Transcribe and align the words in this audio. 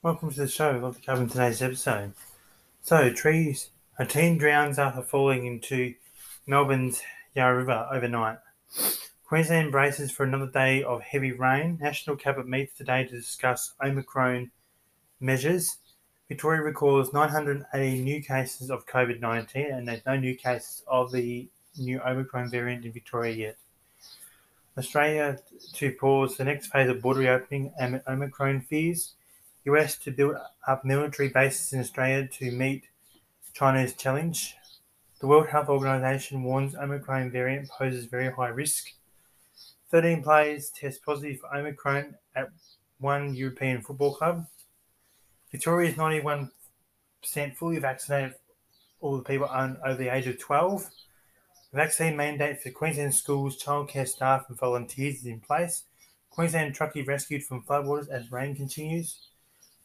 welcome 0.00 0.30
to 0.30 0.40
the 0.40 0.48
show. 0.48 0.78
Love 0.80 0.96
to 0.96 1.02
cover 1.04 1.22
in 1.22 1.28
today's 1.28 1.60
episode. 1.60 2.12
So, 2.82 3.12
trees. 3.12 3.70
A 3.98 4.06
teen 4.06 4.38
drowns 4.38 4.78
after 4.78 5.02
falling 5.02 5.44
into 5.44 5.94
Melbourne's 6.46 7.02
Yarra 7.34 7.56
River 7.56 7.88
overnight. 7.90 8.38
Queensland 9.26 9.72
braces 9.72 10.12
for 10.12 10.22
another 10.22 10.46
day 10.46 10.84
of 10.84 11.02
heavy 11.02 11.32
rain. 11.32 11.78
National 11.80 12.14
Cabinet 12.14 12.46
meets 12.46 12.76
today 12.76 13.04
to 13.04 13.16
discuss 13.16 13.74
Omicron 13.84 14.52
measures. 15.18 15.78
Victoria 16.28 16.62
records 16.62 17.12
980 17.12 18.02
new 18.02 18.22
cases 18.22 18.70
of 18.70 18.86
COVID 18.86 19.20
19, 19.20 19.66
and 19.66 19.88
there's 19.88 20.06
no 20.06 20.16
new 20.16 20.36
cases 20.36 20.84
of 20.86 21.10
the 21.10 21.48
new 21.76 22.00
Omicron 22.00 22.50
variant 22.50 22.84
in 22.84 22.92
Victoria 22.92 23.34
yet. 23.34 23.56
Australia 24.76 25.40
to 25.72 25.90
pause 25.94 26.36
the 26.36 26.44
next 26.44 26.68
phase 26.68 26.88
of 26.88 27.02
border 27.02 27.20
reopening 27.20 27.72
amid 27.80 28.02
Omicron 28.06 28.60
fears. 28.60 29.14
US 29.70 29.96
to 29.98 30.10
build 30.10 30.36
up 30.66 30.84
military 30.84 31.28
bases 31.28 31.72
in 31.72 31.80
Australia 31.80 32.28
to 32.38 32.50
meet 32.50 32.84
China's 33.52 33.94
challenge. 33.94 34.56
The 35.20 35.26
World 35.26 35.48
Health 35.48 35.68
Organization 35.68 36.44
warns 36.44 36.76
Omicron 36.76 37.30
variant 37.30 37.68
poses 37.68 38.04
very 38.04 38.32
high 38.32 38.48
risk. 38.48 38.92
13 39.90 40.22
players 40.22 40.70
test 40.70 41.02
positive 41.04 41.40
for 41.40 41.54
Omicron 41.56 42.14
at 42.36 42.50
one 42.98 43.34
European 43.34 43.80
football 43.80 44.14
club. 44.14 44.46
Victoria 45.50 45.90
is 45.90 45.96
91% 45.96 46.50
fully 47.56 47.78
vaccinated, 47.78 48.34
all 49.00 49.16
the 49.16 49.24
people 49.24 49.48
over 49.50 49.96
the 49.96 50.14
age 50.14 50.26
of 50.26 50.38
12. 50.38 50.88
The 51.72 51.76
vaccine 51.76 52.16
mandate 52.16 52.60
for 52.62 52.70
Queensland 52.70 53.14
schools, 53.14 53.62
childcare 53.62 54.06
staff, 54.06 54.44
and 54.48 54.58
volunteers 54.58 55.16
is 55.16 55.26
in 55.26 55.40
place. 55.40 55.84
Queensland 56.30 56.76
truckie 56.76 57.06
rescued 57.06 57.44
from 57.44 57.62
floodwaters 57.62 58.08
as 58.08 58.30
rain 58.30 58.54
continues. 58.54 59.28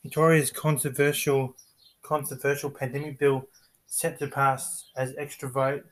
Victoria's 0.04 0.52
controversial 0.52 1.56
controversial 2.02 2.70
pandemic 2.70 3.18
bill 3.18 3.48
set 3.88 4.20
to 4.20 4.28
pass 4.28 4.90
as 4.98 5.16
extra 5.18 5.50
vote 5.50 5.86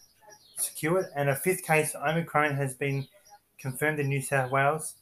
secured, 0.58 1.06
and 1.16 1.30
a 1.30 1.36
fifth 1.36 1.66
case 1.66 1.96
Omicron 1.96 2.56
has 2.56 2.74
been 2.74 3.08
confirmed 3.58 4.00
in 4.00 4.10
New 4.10 4.22
South 4.22 4.52
Wales. 4.52 4.96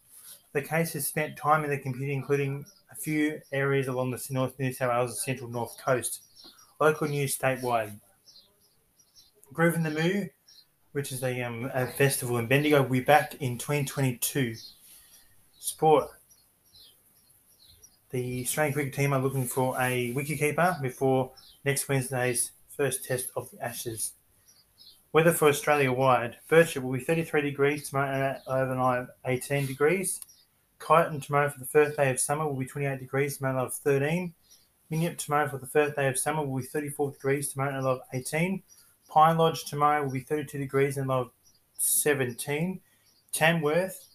The 0.54 0.62
case 0.62 0.94
has 0.94 1.08
spent 1.08 1.38
time 1.38 1.64
in 1.64 1.70
the 1.70 1.78
computer, 1.78 2.12
including 2.12 2.66
a 2.92 2.96
few 2.96 3.42
areas 3.52 3.88
along 3.88 4.12
the 4.12 4.28
North 4.30 4.58
New 4.60 4.72
South 4.72 4.90
Wales 4.90 5.24
Central 5.24 5.50
North 5.50 5.78
Coast. 5.84 6.22
Local 6.80 7.08
news 7.08 7.38
statewide. 7.38 8.00
Groovin 9.54 9.84
the 9.84 9.90
Moo, 9.90 10.26
which 10.92 11.12
is 11.12 11.24
a, 11.24 11.42
um, 11.42 11.70
a 11.74 11.88
festival 11.88 12.38
in 12.38 12.48
Bendigo, 12.48 12.82
will 12.82 12.90
be 12.90 13.00
back 13.02 13.36
in 13.40 13.58
2022. 13.58 14.56
Sport. 15.58 16.10
The 18.12 18.42
Australian 18.42 18.74
cricket 18.74 18.94
team 18.96 19.14
are 19.14 19.22
looking 19.22 19.46
for 19.46 19.76
a 19.80 20.12
wicketkeeper 20.16 20.82
before 20.82 21.32
next 21.64 21.88
Wednesday's 21.88 22.52
first 22.76 23.06
test 23.06 23.30
of 23.36 23.52
the 23.52 23.64
Ashes. 23.64 24.14
Weather 25.14 25.32
for 25.32 25.48
Australia 25.48 25.92
wide. 25.92 26.38
Birchip 26.50 26.82
will 26.82 26.94
be 26.94 27.04
33 27.04 27.42
degrees 27.42 27.88
tomorrow 27.88 28.36
uh, 28.48 28.52
overnight 28.52 29.08
18 29.26 29.68
degrees. 29.68 30.22
Kyneton 30.80 31.24
tomorrow 31.24 31.50
for 31.50 31.60
the 31.60 31.68
first 31.68 31.98
day 31.98 32.10
of 32.10 32.20
summer 32.20 32.48
will 32.48 32.56
be 32.56 32.66
28 32.66 33.00
degrees, 33.00 33.38
tomorrow 33.38 33.66
of 33.66 33.76
13. 33.76 34.34
Minyip 34.92 35.18
tomorrow 35.20 35.48
for 35.48 35.60
the 35.60 35.68
first 35.68 35.96
day 35.96 36.08
of 36.08 36.18
summer 36.18 36.44
will 36.44 36.62
be 36.62 36.66
34 36.66 37.12
degrees, 37.12 37.50
tomorrow 37.50 37.86
of 37.86 38.00
18. 38.12 38.64
Pine 39.08 39.38
Lodge 39.38 39.66
tomorrow 39.66 40.04
will 40.04 40.12
be 40.12 40.22
32 40.22 40.58
degrees 40.58 40.98
and 40.98 41.08
low 41.08 41.20
of 41.22 41.32
17. 41.78 42.80
Tamworth 43.32 44.09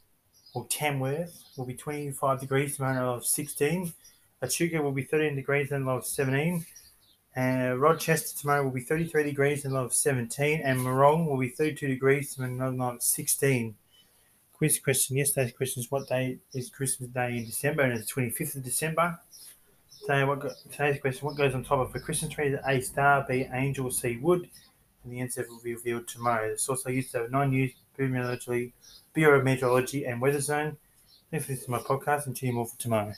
or 0.55 0.67
Tamworth 0.69 1.42
will 1.57 1.67
be 1.67 1.75
25 1.75 2.41
degrees, 2.41 2.77
tomorrow 2.77 3.15
of 3.15 3.27
16. 3.27 3.92
Echuca 4.42 4.81
will 4.81 4.92
be 4.92 5.03
13 5.03 5.35
degrees 5.35 5.73
and 5.73 5.85
low 5.85 5.97
of 5.97 6.07
17. 6.07 6.65
Uh, 7.37 7.75
Rochester 7.77 8.39
tomorrow 8.39 8.63
will 8.63 8.70
be 8.70 8.81
33 8.81 9.25
degrees 9.25 9.64
and 9.64 9.75
low 9.75 9.85
of 9.85 9.93
17. 9.93 10.61
And 10.63 10.79
Morong 10.81 11.27
will 11.27 11.39
be 11.39 11.48
32 11.48 11.89
degrees 11.89 12.39
and 12.39 12.59
low 12.59 12.91
of 12.91 13.03
16. 13.03 13.75
Quiz 14.53 14.79
question. 14.79 15.17
Yesterday's 15.17 15.53
question 15.53 15.83
is 15.83 15.91
what 15.91 16.09
day 16.09 16.39
is 16.55 16.70
Christmas 16.70 17.11
Day 17.11 17.39
in 17.39 17.45
December? 17.47 17.83
And 17.83 17.98
it's 17.98 18.13
25th 18.13 18.57
of 18.57 18.63
December. 18.63 19.19
Today, 20.01 20.23
what 20.25 20.41
go, 20.41 20.51
today's 20.70 21.01
question: 21.01 21.27
What 21.27 21.37
goes 21.37 21.55
on 21.55 21.64
top 21.64 21.81
of 21.81 21.95
a 21.95 21.98
Christmas 21.98 22.31
tree? 22.31 22.48
Is 22.48 22.61
A 22.69 22.81
star, 22.81 23.25
B 23.27 23.48
angel, 23.53 23.91
C 23.91 24.19
wood? 24.19 24.48
And 25.03 25.13
the 25.13 25.20
answer 25.20 25.45
will 25.48 25.61
be 25.63 25.75
revealed 25.75 26.07
tomorrow. 26.07 26.47
It's 26.47 26.69
also 26.69 26.91
used 26.91 27.11
to 27.13 27.23
have 27.23 27.31
meteorology, 27.99 28.73
Bureau 29.13 29.39
of 29.39 29.45
Meteorology, 29.45 30.05
and 30.05 30.21
Weather 30.21 30.41
Zone. 30.41 30.77
Thanks 31.31 31.47
for 31.47 31.53
listening 31.53 31.79
to 31.79 31.85
my 31.85 31.97
podcast, 31.97 32.27
and 32.27 32.37
tune 32.37 32.51
in 32.51 32.55
more 32.57 32.67
for 32.67 32.79
tomorrow. 32.79 33.13